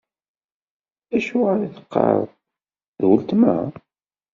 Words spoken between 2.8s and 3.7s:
D weltma?